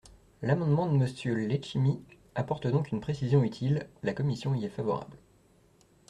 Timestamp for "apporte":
2.33-2.65